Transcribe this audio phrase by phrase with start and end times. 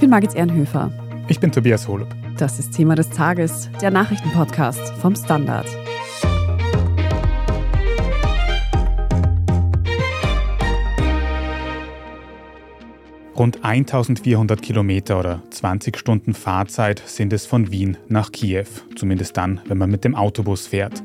[0.00, 0.90] Ich bin Margit Ehrenhöfer.
[1.28, 2.08] Ich bin Tobias Holub.
[2.38, 5.66] Das ist Thema des Tages, der Nachrichtenpodcast vom Standard.
[13.36, 18.64] Rund 1400 Kilometer oder 20 Stunden Fahrzeit sind es von Wien nach Kiew,
[18.96, 21.02] zumindest dann, wenn man mit dem Autobus fährt.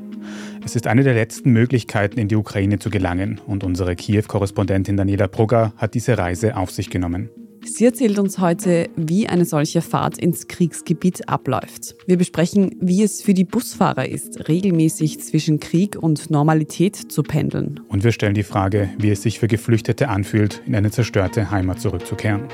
[0.64, 5.26] Es ist eine der letzten Möglichkeiten, in die Ukraine zu gelangen und unsere Kiew-Korrespondentin Daniela
[5.26, 7.28] Brugger hat diese Reise auf sich genommen.
[7.66, 11.96] Sie erzählt uns heute, wie eine solche Fahrt ins Kriegsgebiet abläuft.
[12.06, 17.80] Wir besprechen, wie es für die Busfahrer ist, regelmäßig zwischen Krieg und Normalität zu pendeln.
[17.88, 21.80] Und wir stellen die Frage, wie es sich für Geflüchtete anfühlt, in eine zerstörte Heimat
[21.80, 22.44] zurückzukehren.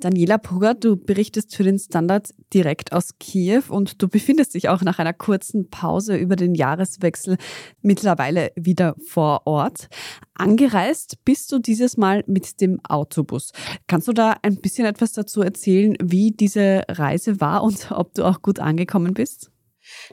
[0.00, 4.82] Daniela Pugger, du berichtest für den Standard direkt aus Kiew und du befindest dich auch
[4.82, 7.36] nach einer kurzen Pause über den Jahreswechsel
[7.82, 9.88] mittlerweile wieder vor Ort.
[10.34, 13.52] Angereist bist du dieses Mal mit dem Autobus.
[13.88, 18.24] Kannst du da ein bisschen etwas dazu erzählen, wie diese Reise war und ob du
[18.24, 19.50] auch gut angekommen bist?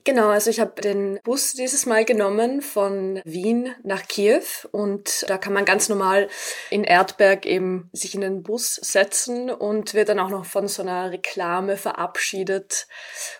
[0.03, 5.37] Genau, also ich habe den Bus dieses Mal genommen von Wien nach Kiew und da
[5.37, 6.27] kann man ganz normal
[6.69, 10.81] in Erdberg eben sich in den Bus setzen und wird dann auch noch von so
[10.81, 12.87] einer Reklame verabschiedet,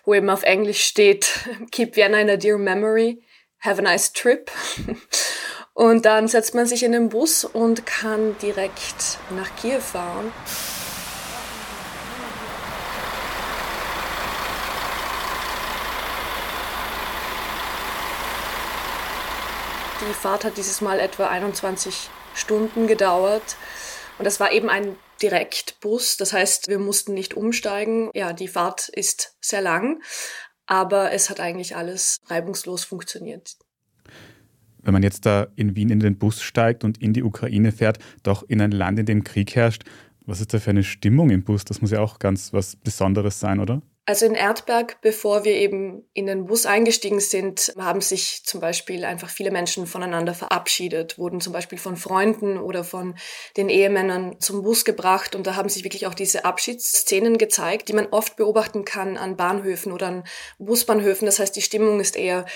[0.04, 1.28] wo eben auf Englisch steht,
[1.70, 3.22] Keep Vienna in a dear memory,
[3.60, 4.50] have a nice trip.
[5.74, 10.32] Und dann setzt man sich in den Bus und kann direkt nach Kiew fahren.
[20.00, 23.56] Die Fahrt hat dieses Mal etwa 21 Stunden gedauert.
[24.18, 26.18] Und das war eben ein Direktbus.
[26.18, 28.10] Das heißt, wir mussten nicht umsteigen.
[28.14, 30.02] Ja, die Fahrt ist sehr lang,
[30.66, 33.56] aber es hat eigentlich alles reibungslos funktioniert.
[34.82, 37.98] Wenn man jetzt da in Wien in den Bus steigt und in die Ukraine fährt,
[38.22, 39.84] doch in ein Land, in dem Krieg herrscht,
[40.26, 41.64] was ist da für eine Stimmung im Bus?
[41.64, 43.80] Das muss ja auch ganz was Besonderes sein, oder?
[44.08, 49.04] Also in Erdberg, bevor wir eben in den Bus eingestiegen sind, haben sich zum Beispiel
[49.04, 53.16] einfach viele Menschen voneinander verabschiedet, wurden zum Beispiel von Freunden oder von
[53.56, 57.94] den Ehemännern zum Bus gebracht und da haben sich wirklich auch diese Abschiedsszenen gezeigt, die
[57.94, 60.24] man oft beobachten kann an Bahnhöfen oder an
[60.60, 61.26] Busbahnhöfen.
[61.26, 62.46] Das heißt, die Stimmung ist eher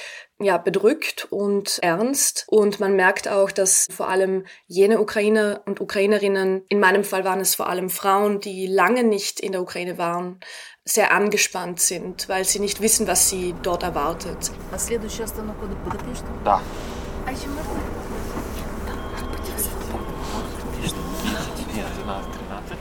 [0.40, 2.44] ja, bedrückt und ernst.
[2.48, 7.40] Und man merkt auch, dass vor allem jene Ukrainer und Ukrainerinnen, in meinem Fall waren
[7.40, 10.40] es vor allem Frauen, die lange nicht in der Ukraine waren,
[10.84, 14.50] sehr angespannt sind, weil sie nicht wissen, was sie dort erwartet.
[16.44, 16.62] Da.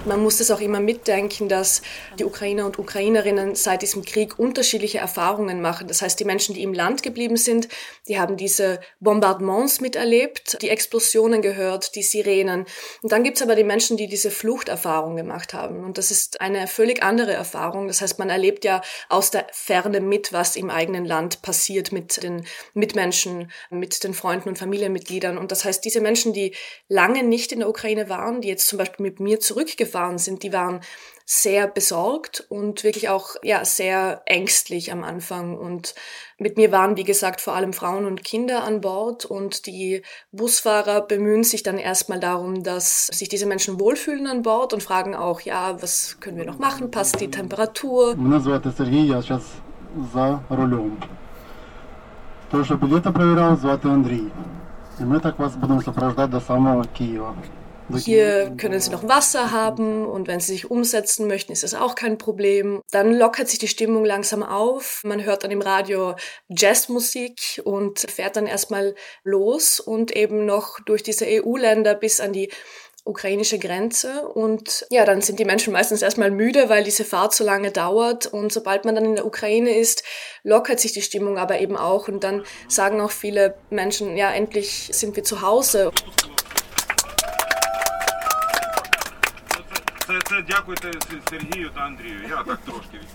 [0.05, 1.81] Man muss es auch immer mitdenken, dass
[2.17, 5.89] die Ukrainer und Ukrainerinnen seit diesem Krieg unterschiedliche Erfahrungen machen.
[5.89, 7.67] Das heißt, die Menschen, die im Land geblieben sind,
[8.07, 12.65] die haben diese Bombardements miterlebt, die Explosionen gehört, die Sirenen.
[13.01, 15.83] Und dann gibt's aber die Menschen, die diese Fluchterfahrung gemacht haben.
[15.83, 17.89] Und das ist eine völlig andere Erfahrung.
[17.89, 22.23] Das heißt, man erlebt ja aus der Ferne mit, was im eigenen Land passiert mit
[22.23, 25.37] den Mitmenschen, mit den Freunden und Familienmitgliedern.
[25.37, 26.55] Und das heißt, diese Menschen, die
[26.87, 30.42] lange nicht in der Ukraine waren, die jetzt zum Beispiel mit mir zurückgefahren gefahren sind,
[30.42, 30.80] die waren
[31.26, 35.94] sehr besorgt und wirklich auch ja sehr ängstlich am Anfang und
[36.38, 41.00] mit mir waren wie gesagt vor allem Frauen und Kinder an Bord und die Busfahrer
[41.00, 45.40] bemühen sich dann erstmal darum, dass sich diese Menschen wohlfühlen an Bord und fragen auch
[45.40, 46.90] ja, was können wir noch machen?
[46.90, 48.16] Passt die Temperatur?
[52.50, 54.26] То, що білети перевіряв, звати Андрій.
[55.00, 57.34] І ми так вас будемо супроводжувати до самого Києва.
[57.97, 61.95] Hier können Sie noch Wasser haben und wenn Sie sich umsetzen möchten, ist das auch
[61.95, 62.81] kein Problem.
[62.91, 65.01] Dann lockert sich die Stimmung langsam auf.
[65.03, 66.15] Man hört dann im Radio
[66.49, 72.49] Jazzmusik und fährt dann erstmal los und eben noch durch diese EU-Länder bis an die
[73.05, 77.43] ukrainische Grenze und ja, dann sind die Menschen meistens erstmal müde, weil diese Fahrt so
[77.43, 80.03] lange dauert und sobald man dann in der Ukraine ist,
[80.43, 84.89] lockert sich die Stimmung aber eben auch und dann sagen auch viele Menschen, ja, endlich
[84.91, 85.91] sind wir zu Hause.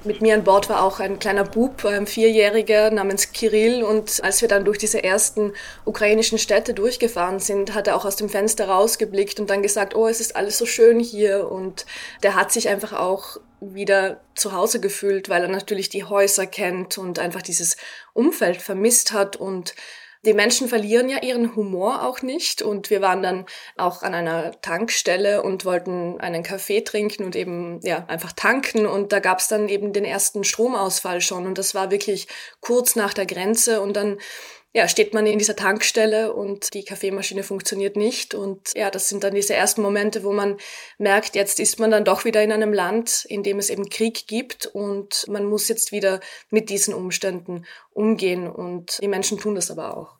[0.04, 3.84] Mit mir an Bord war auch ein kleiner Bub, ein Vierjähriger namens Kirill.
[3.84, 5.52] Und als wir dann durch diese ersten
[5.84, 10.08] ukrainischen Städte durchgefahren sind, hat er auch aus dem Fenster rausgeblickt und dann gesagt, oh,
[10.08, 11.50] es ist alles so schön hier.
[11.50, 11.86] Und
[12.22, 16.98] der hat sich einfach auch wieder zu Hause gefühlt, weil er natürlich die Häuser kennt
[16.98, 17.76] und einfach dieses
[18.12, 19.74] Umfeld vermisst hat und
[20.24, 22.62] die Menschen verlieren ja ihren Humor auch nicht.
[22.62, 27.80] Und wir waren dann auch an einer Tankstelle und wollten einen Kaffee trinken und eben
[27.82, 28.86] ja einfach tanken.
[28.86, 31.46] Und da gab es dann eben den ersten Stromausfall schon.
[31.46, 32.28] Und das war wirklich
[32.60, 33.80] kurz nach der Grenze.
[33.80, 34.18] Und dann
[34.76, 38.34] ja, steht man in dieser Tankstelle und die Kaffeemaschine funktioniert nicht.
[38.34, 40.56] Und ja, das sind dann diese ersten Momente, wo man
[40.98, 44.26] merkt, jetzt ist man dann doch wieder in einem Land, in dem es eben Krieg
[44.26, 46.18] gibt und man muss jetzt wieder
[46.50, 48.48] mit diesen Umständen umgehen.
[48.48, 50.16] Und die Menschen tun das aber auch.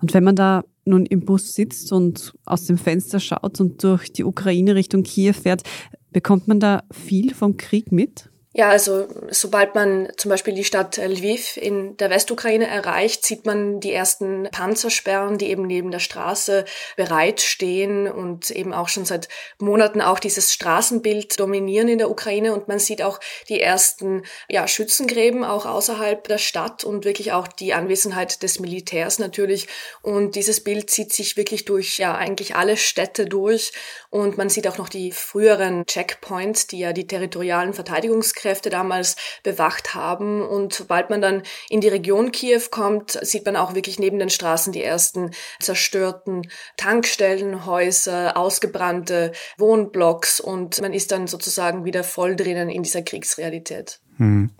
[0.00, 4.10] Und wenn man da nun im Bus sitzt und aus dem Fenster schaut und durch
[4.10, 5.62] die Ukraine Richtung Kiew fährt,
[6.10, 8.30] bekommt man da viel vom Krieg mit?
[8.52, 13.78] Ja, also sobald man zum Beispiel die Stadt Lviv in der Westukraine erreicht, sieht man
[13.78, 16.64] die ersten Panzersperren, die eben neben der Straße
[16.96, 19.28] bereitstehen und eben auch schon seit
[19.60, 22.52] Monaten auch dieses Straßenbild dominieren in der Ukraine.
[22.52, 27.46] Und man sieht auch die ersten ja, Schützengräben auch außerhalb der Stadt und wirklich auch
[27.46, 29.68] die Anwesenheit des Militärs natürlich.
[30.02, 33.70] Und dieses Bild zieht sich wirklich durch ja eigentlich alle Städte durch.
[34.10, 39.16] Und man sieht auch noch die früheren Checkpoints, die ja die territorialen Verteidigungskräfte Sicherheitskräfte damals
[39.42, 40.42] bewacht haben.
[40.42, 44.30] Und sobald man dann in die Region Kiew kommt, sieht man auch wirklich neben den
[44.30, 52.36] Straßen die ersten zerstörten Tankstellen, Häuser, ausgebrannte Wohnblocks und man ist dann sozusagen wieder voll
[52.36, 54.00] drinnen in dieser Kriegsrealität.
[54.16, 54.50] Hm.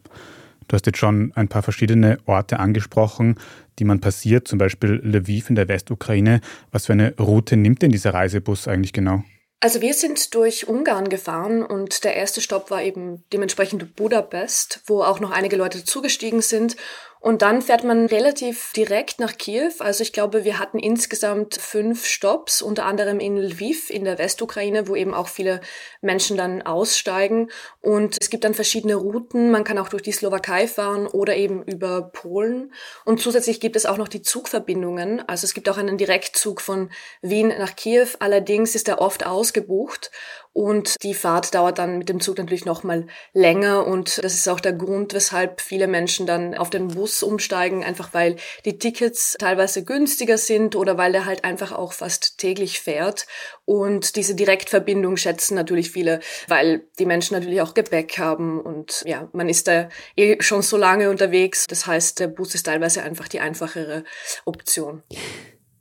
[0.69, 3.41] Du hast jetzt schon ein paar verschiedene Orte angesprochen,
[3.81, 6.41] die man passiert, zum Beispiel Lviv in der Westukraine.
[6.71, 9.25] Was für eine Route nimmt denn dieser Reisebus eigentlich genau?
[9.63, 15.03] Also wir sind durch Ungarn gefahren und der erste Stopp war eben dementsprechend Budapest, wo
[15.03, 16.77] auch noch einige Leute zugestiegen sind
[17.21, 19.73] und dann fährt man relativ direkt nach Kiew.
[19.81, 24.89] Also ich glaube, wir hatten insgesamt fünf Stops, unter anderem in Lviv in der Westukraine,
[24.89, 25.61] wo eben auch viele
[26.01, 27.51] Menschen dann aussteigen.
[27.83, 29.51] Und es gibt dann verschiedene Routen.
[29.51, 32.73] Man kann auch durch die Slowakei fahren oder eben über Polen.
[33.05, 35.23] Und zusätzlich gibt es auch noch die Zugverbindungen.
[35.29, 36.91] Also es gibt auch einen Direktzug von
[37.21, 38.09] Wien nach Kiew.
[38.21, 40.11] Allerdings ist er oft ausgebucht.
[40.53, 44.59] Und die Fahrt dauert dann mit dem Zug natürlich nochmal länger und das ist auch
[44.59, 49.85] der Grund, weshalb viele Menschen dann auf den Bus umsteigen, einfach weil die Tickets teilweise
[49.85, 53.27] günstiger sind oder weil der halt einfach auch fast täglich fährt.
[53.65, 56.19] Und diese Direktverbindung schätzen natürlich viele,
[56.49, 60.77] weil die Menschen natürlich auch Gepäck haben und ja, man ist da eh schon so
[60.77, 61.69] lange unterwegs.
[61.69, 64.03] Das heißt, der Bus ist teilweise einfach die einfachere
[64.45, 65.05] Option.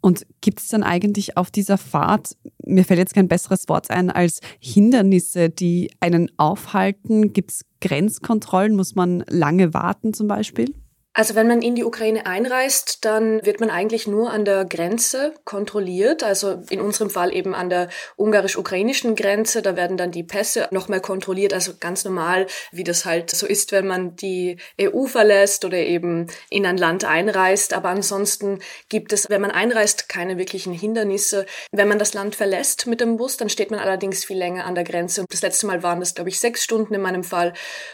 [0.01, 4.09] Und gibt es dann eigentlich auf dieser Fahrt, mir fällt jetzt kein besseres Wort ein,
[4.09, 7.33] als Hindernisse, die einen aufhalten?
[7.33, 8.75] Gibt es Grenzkontrollen?
[8.75, 10.73] Muss man lange warten zum Beispiel?
[11.13, 15.33] Also wenn man in die Ukraine einreist, dann wird man eigentlich nur an der Grenze
[15.43, 19.63] kontrolliert, also in unserem Fall eben an der ungarisch-ukrainischen Grenze.
[19.63, 23.71] Da werden dann die Pässe nochmal kontrolliert, also ganz normal, wie das halt so ist,
[23.71, 27.73] wenn man die EU verlässt oder eben in ein Land einreist.
[27.73, 31.47] Aber ansonsten gibt es, wenn man einreist, keine wirklichen Hindernisse.
[31.71, 34.75] Wenn man das Land verlässt mit dem Bus, dann steht man allerdings viel länger an
[34.75, 35.21] der Grenze.
[35.21, 37.53] Und das letzte Mal waren das, glaube ich, sechs Stunden in meinem Fall.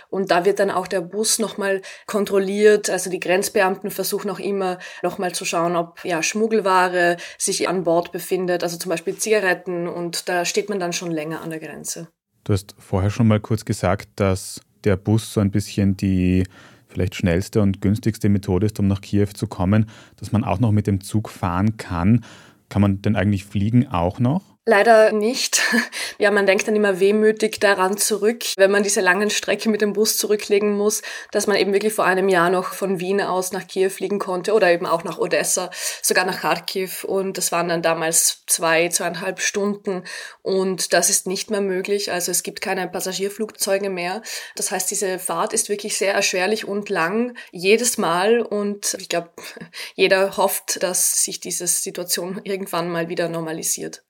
[0.10, 2.90] Und da wird dann auch der Bus nochmal kontrolliert.
[2.90, 8.12] Also die Grenzbeamten versuchen auch immer nochmal zu schauen, ob ja Schmuggelware sich an Bord
[8.12, 12.08] befindet, also zum Beispiel Zigaretten und da steht man dann schon länger an der Grenze.
[12.44, 16.44] Du hast vorher schon mal kurz gesagt, dass der Bus so ein bisschen die
[16.88, 20.72] vielleicht schnellste und günstigste Methode ist, um nach Kiew zu kommen, dass man auch noch
[20.72, 22.24] mit dem Zug fahren kann.
[22.70, 24.55] Kann man denn eigentlich fliegen auch noch?
[24.68, 25.62] Leider nicht.
[26.18, 29.92] Ja, man denkt dann immer wehmütig daran zurück, wenn man diese langen Strecke mit dem
[29.92, 31.02] Bus zurücklegen muss,
[31.32, 34.54] dass man eben wirklich vor einem Jahr noch von Wien aus nach Kiew fliegen konnte
[34.54, 35.70] oder eben auch nach Odessa,
[36.02, 37.04] sogar nach Kharkiv.
[37.04, 40.06] Und das waren dann damals zwei, zweieinhalb Stunden.
[40.42, 42.14] Und das ist nicht mehr möglich.
[42.14, 44.22] Also es gibt keine Passagierflugzeuge mehr.
[44.56, 48.42] Das heißt, diese Fahrt ist wirklich sehr erschwerlich und lang jedes Mal.
[48.42, 49.32] Und ich glaube,
[49.96, 54.06] jeder hofft, dass sich diese Situation irgendwann mal wieder normalisiert.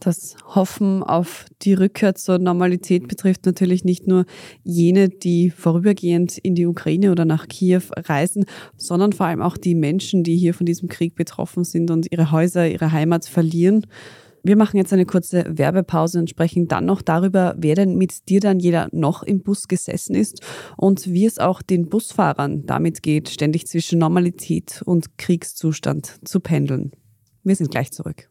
[0.00, 4.26] Das Hoffen auf die Rückkehr zur Normalität betrifft natürlich nicht nur
[4.62, 8.44] jene, die vorübergehend in die Ukraine oder nach Kiew reisen,
[8.76, 12.30] sondern vor allem auch die Menschen, die hier von diesem Krieg betroffen sind und ihre
[12.30, 13.86] Häuser, ihre Heimat verlieren.
[14.44, 18.38] Wir machen jetzt eine kurze Werbepause und sprechen dann noch darüber, wer denn mit dir
[18.38, 20.42] dann jeder noch im Bus gesessen ist
[20.76, 26.92] und wie es auch den Busfahrern damit geht, ständig zwischen Normalität und Kriegszustand zu pendeln.
[27.42, 28.30] Wir sind gleich zurück.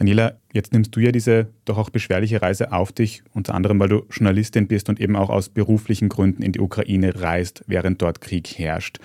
[0.00, 3.90] Daniela, jetzt nimmst du ja diese doch auch beschwerliche Reise auf dich, unter anderem weil
[3.90, 8.22] du Journalistin bist und eben auch aus beruflichen Gründen in die Ukraine reist, während dort
[8.22, 8.96] Krieg herrscht.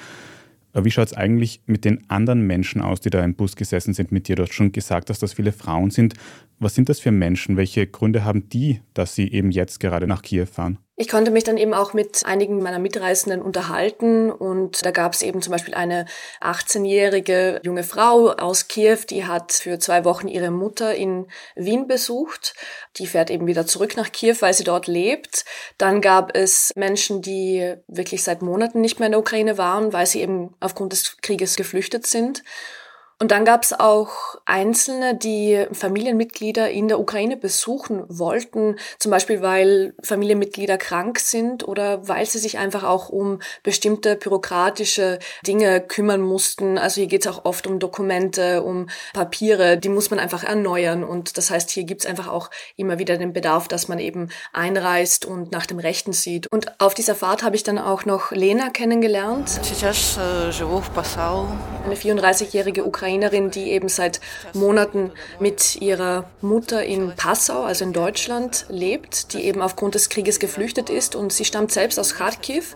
[0.73, 4.13] Wie schaut es eigentlich mit den anderen Menschen aus, die da im Bus gesessen sind
[4.13, 4.37] mit dir?
[4.37, 6.13] Du hast schon gesagt, dass das viele Frauen sind.
[6.59, 7.57] Was sind das für Menschen?
[7.57, 10.77] Welche Gründe haben die, dass sie eben jetzt gerade nach Kiew fahren?
[10.97, 15.23] Ich konnte mich dann eben auch mit einigen meiner Mitreisenden unterhalten und da gab es
[15.23, 16.05] eben zum Beispiel eine
[16.39, 22.53] 18-jährige junge Frau aus Kiew, die hat für zwei Wochen ihre Mutter in Wien besucht.
[22.95, 25.43] Die fährt eben wieder zurück nach Kiew, weil sie dort lebt.
[25.77, 30.05] Dann gab es Menschen, die wirklich seit Monaten nicht mehr in der Ukraine waren, weil
[30.05, 32.41] sie eben aufgrund des Krieges geflüchtet sind.
[33.17, 39.41] Und dann gab es auch Einzelne, die Familienmitglieder in der Ukraine besuchen wollten, zum Beispiel
[39.41, 46.19] weil Familienmitglieder krank sind oder weil sie sich einfach auch um bestimmte bürokratische Dinge kümmern
[46.22, 46.77] mussten.
[46.77, 51.05] Also hier geht es auch oft um Dokumente, um Papiere, die muss man einfach erneuern.
[51.05, 54.27] Und das heißt, hier gibt es einfach auch immer wieder den Bedarf, dass man eben
[54.51, 56.48] einreist und nach dem Rechten sieht.
[56.51, 59.50] Und auf dieser Fahrt habe ich dann auch noch Lena kennengelernt.
[59.57, 60.51] Э,
[61.86, 64.19] Eine 34-jährige Ukrainerin Ukrainerin, die eben seit
[64.53, 70.39] Monaten mit ihrer Mutter in Passau, also in Deutschland, lebt, die eben aufgrund des Krieges
[70.39, 71.15] geflüchtet ist.
[71.15, 72.75] Und sie stammt selbst aus Kharkiv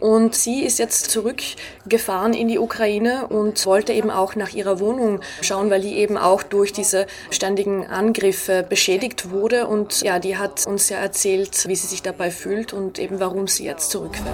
[0.00, 5.20] und sie ist jetzt zurückgefahren in die Ukraine und wollte eben auch nach ihrer Wohnung
[5.42, 9.66] schauen, weil die eben auch durch diese ständigen Angriffe beschädigt wurde.
[9.66, 13.46] Und ja, die hat uns ja erzählt, wie sie sich dabei fühlt und eben warum
[13.48, 14.26] sie jetzt zurückfährt.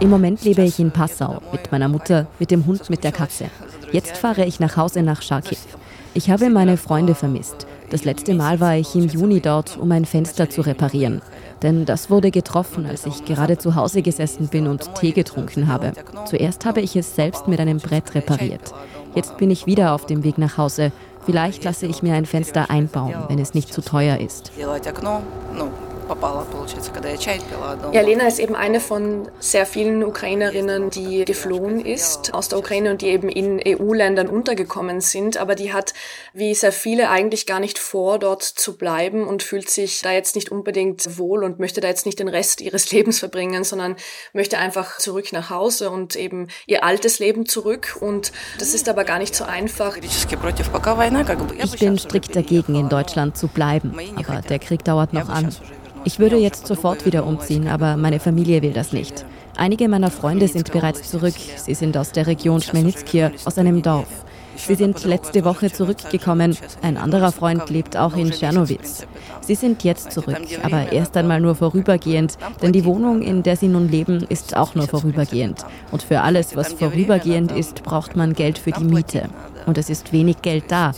[0.00, 3.46] Im Moment lebe ich in Passau mit meiner Mutter, mit dem Hund, mit der Katze.
[3.92, 5.58] Jetzt fahre ich nach Hause nach Charkiw.
[6.14, 7.66] Ich habe meine Freunde vermisst.
[7.90, 11.20] Das letzte Mal war ich im Juni dort, um ein Fenster zu reparieren.
[11.62, 15.92] Denn das wurde getroffen, als ich gerade zu Hause gesessen bin und Tee getrunken habe.
[16.26, 18.74] Zuerst habe ich es selbst mit einem Brett repariert.
[19.14, 20.92] Jetzt bin ich wieder auf dem Weg nach Hause.
[21.24, 24.50] Vielleicht lasse ich mir ein Fenster einbauen, wenn es nicht zu teuer ist
[27.92, 32.90] ja, Lena ist eben eine von sehr vielen Ukrainerinnen, die geflohen ist aus der Ukraine
[32.90, 35.36] und die eben in EU-Ländern untergekommen sind.
[35.36, 35.94] Aber die hat,
[36.32, 40.36] wie sehr viele, eigentlich gar nicht vor, dort zu bleiben und fühlt sich da jetzt
[40.36, 43.96] nicht unbedingt wohl und möchte da jetzt nicht den Rest ihres Lebens verbringen, sondern
[44.32, 47.96] möchte einfach zurück nach Hause und eben ihr altes Leben zurück.
[48.00, 49.96] Und das ist aber gar nicht so einfach.
[51.58, 53.94] Ich bin strikt dagegen, in Deutschland zu bleiben.
[54.16, 55.54] Aber der Krieg dauert noch an.
[56.04, 59.24] Ich würde jetzt sofort wieder umziehen, aber meine Familie will das nicht.
[59.56, 61.34] Einige meiner Freunde sind bereits zurück.
[61.56, 64.08] Sie sind aus der Region Schmelnitskir, aus einem Dorf.
[64.56, 66.56] Sie sind letzte Woche zurückgekommen.
[66.82, 69.06] Ein anderer Freund lebt auch in Tschernowitz.
[69.40, 73.68] Sie sind jetzt zurück, aber erst einmal nur vorübergehend, denn die Wohnung, in der sie
[73.68, 75.64] nun leben, ist auch nur vorübergehend.
[75.90, 79.28] Und für alles, was vorübergehend ist, braucht man Geld für die Miete.
[79.66, 80.92] Und es ist wenig Geld da.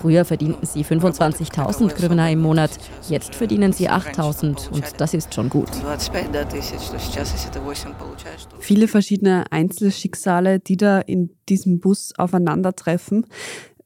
[0.00, 2.70] Früher verdienten sie 25.000 Grivna im Monat,
[3.08, 5.68] jetzt verdienen sie 8.000 und das ist schon gut.
[8.60, 13.26] Viele verschiedene Einzelschicksale, die da in diesem Bus aufeinandertreffen.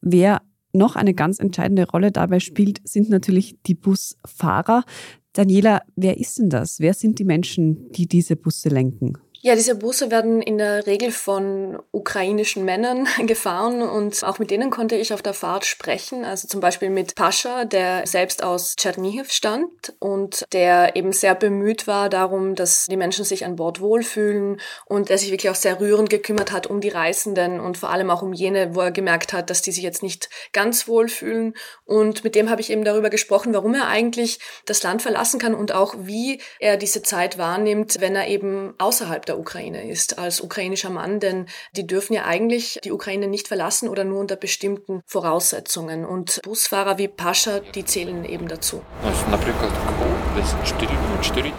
[0.02, 0.42] Wer
[0.74, 4.84] noch eine ganz entscheidende Rolle dabei spielt, sind natürlich die Busfahrer.
[5.32, 6.78] Daniela, wer ist denn das?
[6.78, 9.14] Wer sind die Menschen, die diese Busse lenken?
[9.44, 14.70] Ja, diese Busse werden in der Regel von ukrainischen Männern gefahren und auch mit denen
[14.70, 16.24] konnte ich auf der Fahrt sprechen.
[16.24, 21.88] Also zum Beispiel mit Pascha, der selbst aus Tschernihiv stammt und der eben sehr bemüht
[21.88, 25.80] war darum, dass die Menschen sich an Bord wohlfühlen und der sich wirklich auch sehr
[25.80, 29.32] rührend gekümmert hat um die Reisenden und vor allem auch um jene, wo er gemerkt
[29.32, 31.54] hat, dass die sich jetzt nicht ganz wohlfühlen.
[31.84, 35.56] Und mit dem habe ich eben darüber gesprochen, warum er eigentlich das Land verlassen kann
[35.56, 40.18] und auch wie er diese Zeit wahrnimmt, wenn er eben außerhalb der der Ukraine ist
[40.18, 44.36] als ukrainischer Mann, denn die dürfen ja eigentlich die Ukraine nicht verlassen oder nur unter
[44.36, 46.04] bestimmten Voraussetzungen.
[46.04, 48.82] Und Busfahrer wie Pascha, die zählen eben dazu.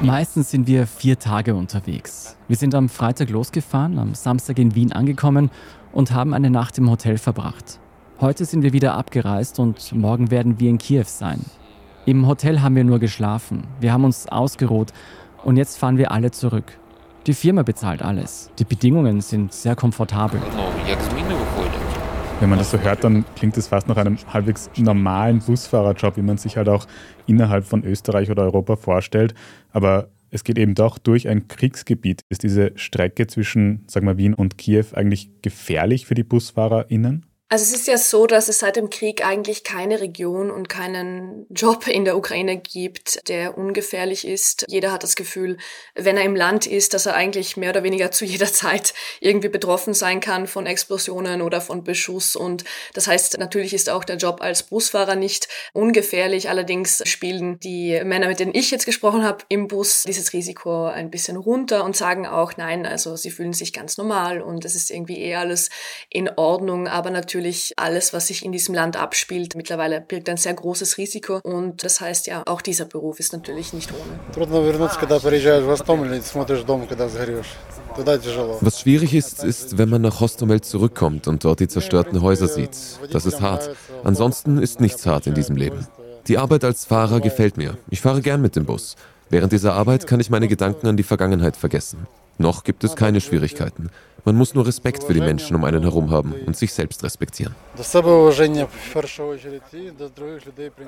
[0.02, 2.38] Meistens sind wir vier Tage unterwegs.
[2.48, 5.50] Wir sind am Freitag losgefahren, am Samstag in Wien angekommen
[5.92, 7.80] und haben eine Nacht im Hotel verbracht.
[8.22, 11.42] Heute sind wir wieder abgereist und morgen werden wir in Kiew sein.
[12.06, 13.64] Im Hotel haben wir nur geschlafen.
[13.80, 14.92] Wir haben uns ausgeruht
[15.44, 16.78] und jetzt fahren wir alle zurück.
[17.26, 18.52] Die Firma bezahlt alles.
[18.60, 20.42] Die Bedingungen sind sehr komfortabel.
[22.42, 26.22] Wenn man das so hört, dann klingt es fast nach einem halbwegs normalen Busfahrerjob, wie
[26.22, 26.86] man sich halt auch
[27.26, 29.36] innerhalb von Österreich oder Europa vorstellt.
[29.72, 32.24] Aber es geht eben doch durch ein Kriegsgebiet.
[32.28, 37.26] Ist diese Strecke zwischen, sagen wir, Wien und Kiew eigentlich gefährlich für die BusfahrerInnen?
[37.54, 41.46] Also es ist ja so, dass es seit dem Krieg eigentlich keine Region und keinen
[41.52, 44.66] Job in der Ukraine gibt, der ungefährlich ist.
[44.70, 45.58] Jeder hat das Gefühl,
[45.94, 49.50] wenn er im Land ist, dass er eigentlich mehr oder weniger zu jeder Zeit irgendwie
[49.50, 52.36] betroffen sein kann von Explosionen oder von Beschuss.
[52.36, 52.64] Und
[52.96, 56.50] das heißt, natürlich ist auch der Job als Busfahrer nicht ungefährlich.
[56.50, 61.12] Allerdings spielen die Männer, mit denen ich jetzt gesprochen habe, im Bus dieses Risiko ein
[61.12, 64.90] bisschen runter und sagen auch, nein, also sie fühlen sich ganz normal und es ist
[64.90, 65.70] irgendwie eh alles
[66.10, 66.88] in Ordnung.
[66.88, 70.98] Aber natürlich natürlich alles, was sich in diesem Land abspielt, mittlerweile birgt ein sehr großes
[70.98, 71.40] Risiko.
[71.44, 74.20] Und das heißt ja, auch dieser Beruf ist natürlich nicht ohne.
[78.62, 82.78] Was schwierig ist, ist, wenn man nach Hostomel zurückkommt und dort die zerstörten Häuser sieht.
[83.12, 83.70] Das ist hart.
[84.04, 85.88] Ansonsten ist nichts hart in diesem Leben.
[86.28, 87.78] Die Arbeit als Fahrer gefällt mir.
[87.90, 88.96] Ich fahre gern mit dem Bus.
[89.30, 92.08] Während dieser Arbeit kann ich meine Gedanken an die Vergangenheit vergessen.
[92.38, 93.90] Noch gibt es keine Schwierigkeiten.
[94.26, 97.54] Man muss nur Respekt für die Menschen um einen herum haben und sich selbst respektieren.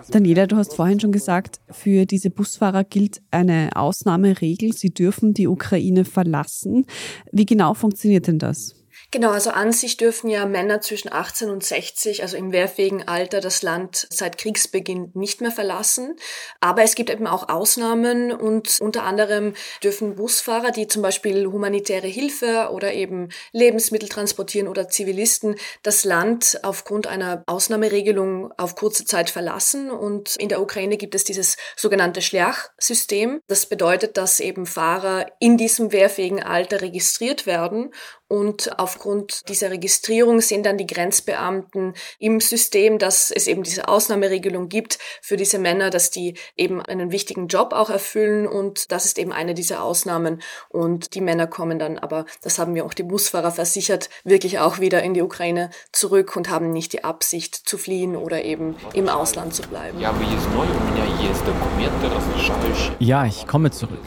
[0.10, 4.72] Daniela, du hast vorhin schon gesagt, für diese Busfahrer gilt eine Ausnahmeregel.
[4.72, 6.86] Sie dürfen die Ukraine verlassen.
[7.32, 8.85] Wie genau funktioniert denn das?
[9.16, 13.40] Genau, also an sich dürfen ja Männer zwischen 18 und 60, also im wehrfähigen Alter,
[13.40, 16.18] das Land seit Kriegsbeginn nicht mehr verlassen.
[16.60, 22.08] Aber es gibt eben auch Ausnahmen und unter anderem dürfen Busfahrer, die zum Beispiel humanitäre
[22.08, 29.30] Hilfe oder eben Lebensmittel transportieren oder Zivilisten, das Land aufgrund einer Ausnahmeregelung auf kurze Zeit
[29.30, 29.92] verlassen.
[29.92, 33.40] Und in der Ukraine gibt es dieses sogenannte Schlerch-System.
[33.48, 37.94] Das bedeutet, dass eben Fahrer in diesem wehrfähigen Alter registriert werden
[38.28, 39.05] und aufgrund
[39.48, 45.38] dieser Registrierung sind dann die Grenzbeamten im System, dass es eben diese Ausnahmeregelung gibt für
[45.38, 49.54] diese Männer, dass die eben einen wichtigen Job auch erfüllen und das ist eben eine
[49.54, 54.10] dieser Ausnahmen und die Männer kommen dann, aber das haben mir auch die Busfahrer versichert,
[54.24, 58.44] wirklich auch wieder in die Ukraine zurück und haben nicht die Absicht zu fliehen oder
[58.44, 60.00] eben im Ausland zu bleiben.
[63.00, 64.00] Ja, ich komme zurück.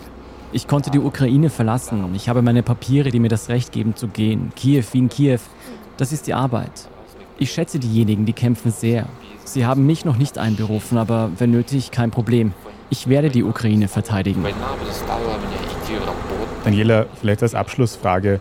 [0.51, 2.15] Ich konnte die Ukraine verlassen.
[2.15, 4.51] Ich habe meine Papiere, die mir das Recht geben zu gehen.
[4.57, 5.41] Kiew, Wien, Kiew.
[5.99, 6.89] Das ist die Arbeit.
[7.39, 9.07] Ich schätze diejenigen, die kämpfen sehr.
[9.45, 12.55] Sie haben mich noch nicht einberufen, aber wenn nötig, kein Problem.
[12.89, 14.43] Ich werde die Ukraine verteidigen.
[16.65, 18.41] Daniela, vielleicht als Abschlussfrage.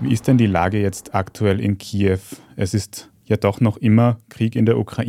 [0.00, 2.18] Wie ist denn die Lage jetzt aktuell in Kiew?
[2.56, 5.04] Es ist ja doch noch immer Krieg in der Wie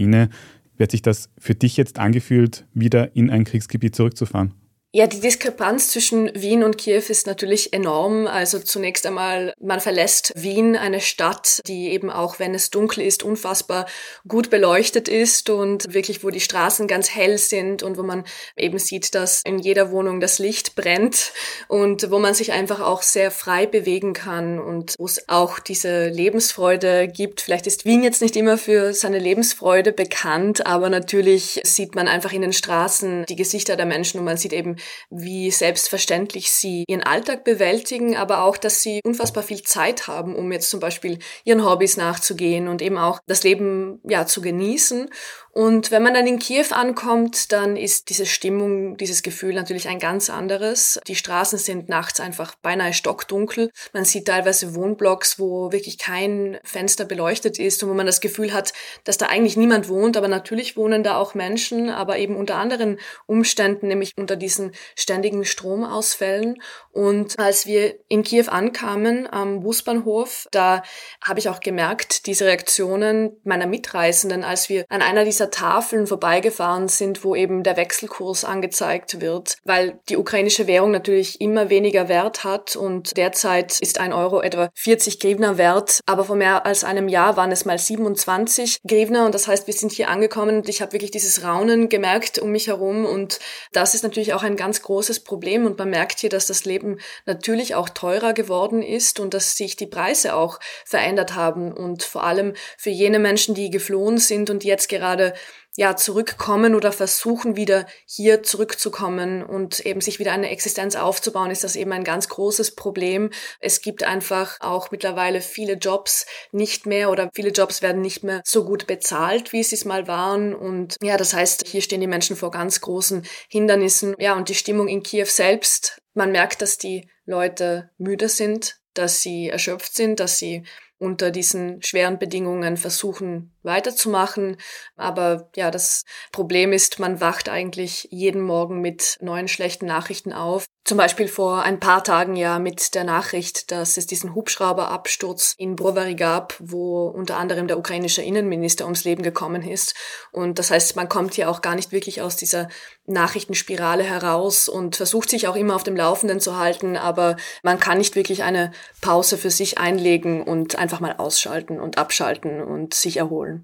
[0.78, 4.54] Wird sich das für dich jetzt angefühlt, wieder in ein Kriegsgebiet zurückzufahren?
[4.98, 8.28] Ja, die Diskrepanz zwischen Wien und Kiew ist natürlich enorm.
[8.28, 13.22] Also zunächst einmal, man verlässt Wien, eine Stadt, die eben auch, wenn es dunkel ist,
[13.22, 13.88] unfassbar
[14.26, 18.24] gut beleuchtet ist und wirklich, wo die Straßen ganz hell sind und wo man
[18.56, 21.34] eben sieht, dass in jeder Wohnung das Licht brennt
[21.68, 26.08] und wo man sich einfach auch sehr frei bewegen kann und wo es auch diese
[26.08, 27.42] Lebensfreude gibt.
[27.42, 32.32] Vielleicht ist Wien jetzt nicht immer für seine Lebensfreude bekannt, aber natürlich sieht man einfach
[32.32, 34.78] in den Straßen die Gesichter der Menschen und man sieht eben,
[35.10, 40.52] wie selbstverständlich sie ihren Alltag bewältigen, aber auch, dass sie unfassbar viel Zeit haben, um
[40.52, 45.10] jetzt zum Beispiel ihren Hobbys nachzugehen und eben auch das Leben ja zu genießen.
[45.58, 50.00] Und wenn man dann in Kiew ankommt, dann ist diese Stimmung, dieses Gefühl natürlich ein
[50.00, 51.00] ganz anderes.
[51.08, 53.72] Die Straßen sind nachts einfach beinahe stockdunkel.
[53.94, 58.52] Man sieht teilweise Wohnblocks, wo wirklich kein Fenster beleuchtet ist und wo man das Gefühl
[58.52, 58.74] hat,
[59.06, 60.18] dass da eigentlich niemand wohnt.
[60.18, 65.46] Aber natürlich wohnen da auch Menschen, aber eben unter anderen Umständen, nämlich unter diesen ständigen
[65.46, 66.62] Stromausfällen.
[66.92, 70.84] Und als wir in Kiew ankamen am Busbahnhof, da
[71.24, 76.88] habe ich auch gemerkt, diese Reaktionen meiner Mitreisenden, als wir an einer dieser Tafeln vorbeigefahren
[76.88, 82.44] sind, wo eben der Wechselkurs angezeigt wird, weil die ukrainische Währung natürlich immer weniger Wert
[82.44, 87.08] hat und derzeit ist ein Euro etwa 40 Grivna wert, aber vor mehr als einem
[87.08, 89.26] Jahr waren es mal 27 Grivna.
[89.26, 92.52] Und das heißt, wir sind hier angekommen und ich habe wirklich dieses Raunen gemerkt um
[92.52, 93.06] mich herum.
[93.06, 93.40] Und
[93.72, 97.00] das ist natürlich auch ein ganz großes Problem und man merkt hier, dass das Leben
[97.26, 102.24] natürlich auch teurer geworden ist und dass sich die Preise auch verändert haben und vor
[102.24, 105.34] allem für jene Menschen, die geflohen sind und jetzt gerade
[105.76, 111.64] ja zurückkommen oder versuchen wieder hier zurückzukommen und eben sich wieder eine Existenz aufzubauen, ist
[111.64, 113.30] das eben ein ganz großes Problem.
[113.60, 118.42] Es gibt einfach auch mittlerweile viele Jobs nicht mehr oder viele Jobs werden nicht mehr
[118.46, 122.08] so gut bezahlt, wie sie es mal waren und ja, das heißt, hier stehen die
[122.08, 124.16] Menschen vor ganz großen Hindernissen.
[124.20, 129.22] Ja, und die Stimmung in Kiew selbst, man merkt, dass die Leute müde sind, dass
[129.22, 130.64] sie erschöpft sind, dass sie
[130.98, 134.58] unter diesen schweren Bedingungen versuchen weiterzumachen.
[134.96, 140.66] Aber ja, das Problem ist, man wacht eigentlich jeden Morgen mit neuen schlechten Nachrichten auf.
[140.88, 145.76] Zum Beispiel vor ein paar Tagen ja mit der Nachricht, dass es diesen Hubschrauberabsturz in
[145.76, 149.96] Brovary gab, wo unter anderem der ukrainische Innenminister ums Leben gekommen ist.
[150.32, 152.68] Und das heißt, man kommt hier auch gar nicht wirklich aus dieser
[153.08, 157.98] Nachrichtenspirale heraus und versucht sich auch immer auf dem Laufenden zu halten, aber man kann
[157.98, 163.18] nicht wirklich eine Pause für sich einlegen und einfach mal ausschalten und abschalten und sich
[163.18, 163.55] erholen.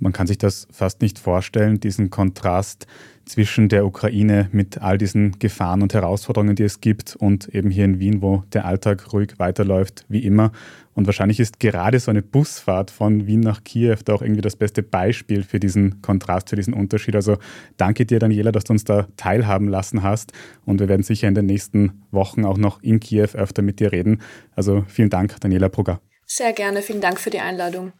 [0.00, 2.86] Man kann sich das fast nicht vorstellen, diesen Kontrast
[3.24, 7.84] zwischen der Ukraine mit all diesen Gefahren und Herausforderungen, die es gibt, und eben hier
[7.84, 10.52] in Wien, wo der Alltag ruhig weiterläuft wie immer.
[10.94, 14.56] Und wahrscheinlich ist gerade so eine Busfahrt von Wien nach Kiew da auch irgendwie das
[14.56, 17.14] beste Beispiel für diesen Kontrast, für diesen Unterschied.
[17.14, 17.36] Also
[17.76, 20.32] danke dir, Daniela, dass du uns da teilhaben lassen hast.
[20.64, 23.92] Und wir werden sicher in den nächsten Wochen auch noch in Kiew öfter mit dir
[23.92, 24.22] reden.
[24.56, 26.00] Also vielen Dank, Daniela Brugger.
[26.26, 27.92] Sehr gerne, vielen Dank für die Einladung.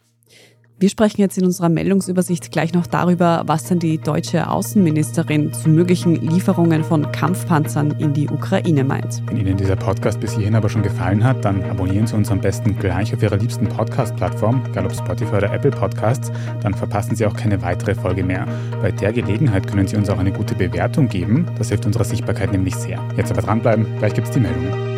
[0.81, 5.69] Wir sprechen jetzt in unserer Meldungsübersicht gleich noch darüber, was denn die deutsche Außenministerin zu
[5.69, 9.21] möglichen Lieferungen von Kampfpanzern in die Ukraine meint.
[9.27, 12.41] Wenn Ihnen dieser Podcast bis hierhin aber schon gefallen hat, dann abonnieren Sie uns am
[12.41, 16.31] besten gleich auf Ihrer liebsten Podcast-Plattform, egal ob Spotify oder Apple Podcasts,
[16.63, 18.47] dann verpassen Sie auch keine weitere Folge mehr.
[18.81, 22.53] Bei der Gelegenheit können Sie uns auch eine gute Bewertung geben, das hilft unserer Sichtbarkeit
[22.53, 23.03] nämlich sehr.
[23.17, 24.98] Jetzt aber dranbleiben, gleich gibt es die Meldung.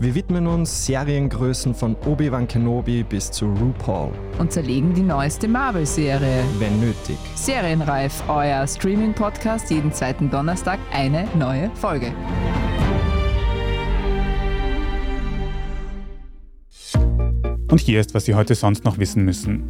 [0.00, 4.12] Wir widmen uns Seriengrößen von Obi-Wan Kenobi bis zu RuPaul.
[4.38, 6.44] Und zerlegen die neueste Marvel-Serie.
[6.60, 7.16] Wenn nötig.
[7.34, 12.12] Serienreif, euer Streaming-Podcast, jeden zweiten Donnerstag eine neue Folge.
[17.68, 19.64] Und hier ist, was Sie heute sonst noch wissen müssen.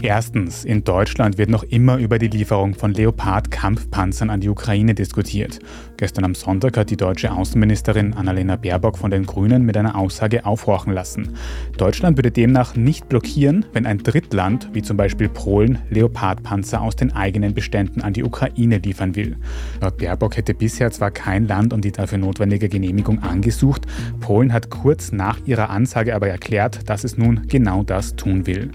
[0.00, 5.58] Erstens, in Deutschland wird noch immer über die Lieferung von Leopard-Kampfpanzern an die Ukraine diskutiert.
[5.96, 10.46] Gestern am Sonntag hat die deutsche Außenministerin Annalena Baerbock von den Grünen mit einer Aussage
[10.46, 11.34] aufhorchen lassen.
[11.78, 17.12] Deutschland würde demnach nicht blockieren, wenn ein Drittland, wie zum Beispiel Polen, Leopard-Panzer aus den
[17.16, 19.36] eigenen Beständen an die Ukraine liefern will.
[19.80, 23.84] Laut Baerbock hätte bisher zwar kein Land um die dafür notwendige Genehmigung angesucht,
[24.20, 28.70] Polen hat kurz nach ihrer Ansage aber erklärt, dass es nun genau das tun will.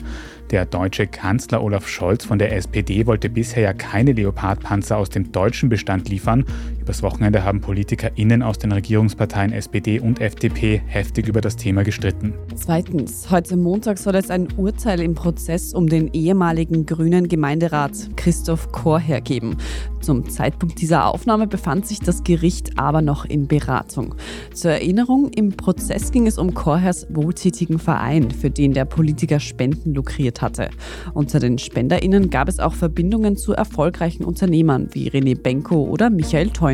[0.54, 5.32] Der deutsche Kanzler Olaf Scholz von der SPD wollte bisher ja keine Leopardpanzer aus dem
[5.32, 6.46] deutschen Bestand liefern.
[6.84, 12.34] Übers Wochenende haben PolitikerInnen aus den Regierungsparteien SPD und FDP heftig über das Thema gestritten.
[12.56, 18.74] Zweitens, heute Montag soll es ein Urteil im Prozess um den ehemaligen grünen Gemeinderat Christoph
[18.74, 19.56] Chorherr geben.
[20.02, 24.16] Zum Zeitpunkt dieser Aufnahme befand sich das Gericht aber noch in Beratung.
[24.54, 29.94] Zur Erinnerung, im Prozess ging es um Chorherrs wohltätigen Verein, für den der Politiker Spenden
[29.94, 30.70] lukriert hatte.
[31.14, 36.50] Unter den SpenderInnen gab es auch Verbindungen zu erfolgreichen Unternehmern wie René Benko oder Michael
[36.50, 36.73] Theuner.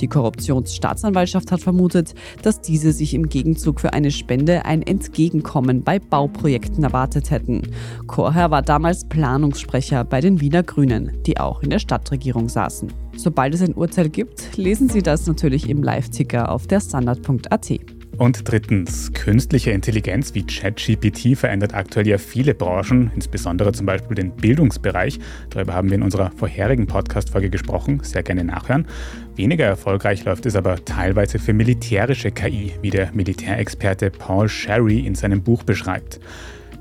[0.00, 5.98] Die Korruptionsstaatsanwaltschaft hat vermutet, dass diese sich im Gegenzug für eine Spende ein Entgegenkommen bei
[5.98, 7.62] Bauprojekten erwartet hätten.
[8.06, 12.92] Chorherr war damals Planungssprecher bei den Wiener Grünen, die auch in der Stadtregierung saßen.
[13.16, 17.80] Sobald es ein Urteil gibt, lesen Sie das natürlich im Live-Ticker auf der Standard.at.
[18.20, 24.32] Und drittens, künstliche Intelligenz wie ChatGPT verändert aktuell ja viele Branchen, insbesondere zum Beispiel den
[24.32, 25.18] Bildungsbereich.
[25.48, 28.86] Darüber haben wir in unserer vorherigen Podcast-Folge gesprochen, sehr gerne nachhören.
[29.40, 35.14] Weniger erfolgreich läuft es aber teilweise für militärische KI, wie der Militärexperte Paul Sherry in
[35.14, 36.20] seinem Buch beschreibt.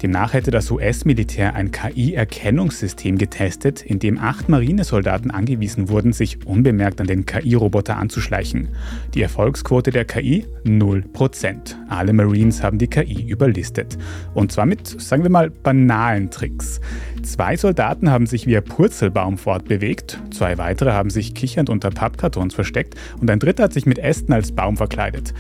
[0.01, 7.01] Demnach hätte das US-Militär ein KI-Erkennungssystem getestet, in dem acht Marinesoldaten angewiesen wurden, sich unbemerkt
[7.01, 8.69] an den KI-Roboter anzuschleichen.
[9.13, 11.75] Die Erfolgsquote der KI 0%.
[11.89, 13.97] Alle Marines haben die KI überlistet.
[14.33, 16.79] Und zwar mit, sagen wir mal, banalen Tricks.
[17.23, 22.95] Zwei Soldaten haben sich via Purzelbaum fortbewegt, zwei weitere haben sich kichernd unter Pappkartons versteckt
[23.19, 25.33] und ein dritter hat sich mit Ästen als Baum verkleidet.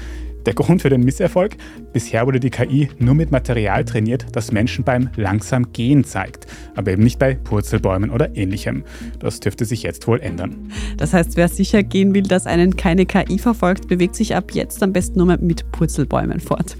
[0.45, 1.57] Der Grund für den Misserfolg?
[1.91, 6.91] Bisher wurde die KI nur mit Material trainiert, das Menschen beim langsam Gehen zeigt, aber
[6.91, 8.83] eben nicht bei Purzelbäumen oder ähnlichem.
[9.19, 10.71] Das dürfte sich jetzt wohl ändern.
[10.97, 14.81] Das heißt, wer sicher gehen will, dass einen keine KI verfolgt, bewegt sich ab jetzt
[14.81, 16.77] am besten nur mit Purzelbäumen fort.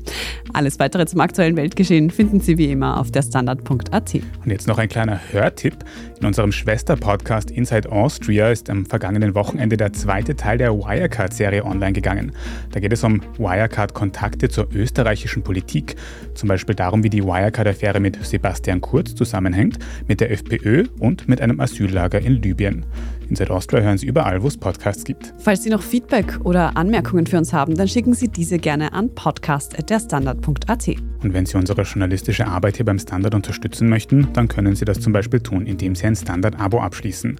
[0.53, 4.13] Alles weitere zum aktuellen Weltgeschehen finden Sie wie immer auf der Standard.at.
[4.15, 5.75] Und jetzt noch ein kleiner Hörtipp.
[6.19, 11.93] In unserem Schwester-Podcast Inside Austria ist am vergangenen Wochenende der zweite Teil der Wirecard-Serie online
[11.93, 12.31] gegangen.
[12.71, 13.48] Da geht es um Wirecard
[13.93, 15.95] Kontakte zur österreichischen Politik,
[16.33, 21.41] zum Beispiel darum, wie die Wirecard-Affäre mit Sebastian Kurz zusammenhängt, mit der FPÖ und mit
[21.41, 22.85] einem Asyllager in Libyen.
[23.29, 25.33] Inside Austria hören Sie überall, wo es Podcasts gibt.
[25.37, 29.13] Falls Sie noch Feedback oder Anmerkungen für uns haben, dann schicken Sie diese gerne an
[29.13, 30.89] podcast.derstandard.at.
[31.21, 34.99] Und wenn Sie unsere journalistische Arbeit hier beim Standard unterstützen möchten, dann können Sie das
[34.99, 37.39] zum Beispiel tun, indem Sie ein Standard-Abo abschließen.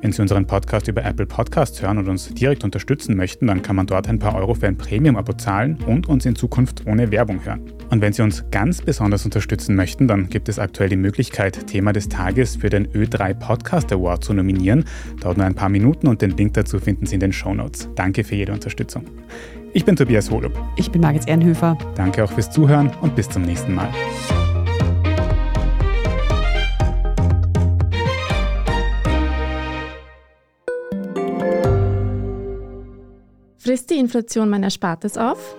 [0.00, 3.76] Wenn Sie unseren Podcast über Apple Podcasts hören und uns direkt unterstützen möchten, dann kann
[3.76, 7.44] man dort ein paar Euro für ein Premium-Abo zahlen und uns in Zukunft ohne Werbung
[7.44, 7.72] hören.
[7.90, 11.92] Und wenn Sie uns ganz besonders unterstützen möchten, dann gibt es aktuell die Möglichkeit, Thema
[11.92, 14.84] des Tages für den Ö3 Podcast Award zu nominieren.
[15.20, 17.88] Dauert nur ein paar Minuten und den Link dazu finden Sie in den Show Notes.
[17.94, 19.04] Danke für jede Unterstützung.
[19.74, 20.52] Ich bin Tobias Holub.
[20.76, 21.76] Ich bin Margit Ehrenhöfer.
[21.94, 23.88] Danke auch fürs Zuhören und bis zum nächsten Mal.
[33.58, 35.56] Frisst die Inflation mein Erspartes auf?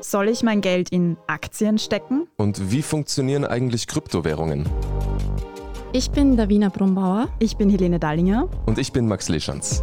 [0.00, 2.28] Soll ich mein Geld in Aktien stecken?
[2.36, 4.66] Und wie funktionieren eigentlich Kryptowährungen?
[5.92, 7.28] Ich bin Davina Brumbauer.
[7.38, 8.48] Ich bin Helene Dallinger.
[8.64, 9.82] Und ich bin Max Leschanz.